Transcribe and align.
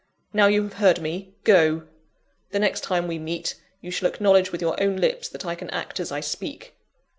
Now 0.33 0.47
you 0.47 0.63
have 0.63 0.73
heard 0.81 0.99
me, 0.99 1.35
go! 1.43 1.83
The 2.49 2.57
next 2.57 2.81
time 2.83 3.07
we 3.07 3.19
meet, 3.19 3.61
you 3.81 3.91
shall 3.91 4.09
acknowledge 4.09 4.51
with 4.51 4.59
your 4.59 4.81
own 4.81 4.97
lips 4.97 5.29
that 5.29 5.45
I 5.45 5.53
can 5.53 5.69
act 5.69 5.99
as 5.99 6.11
I 6.11 6.21
speak. 6.21 6.73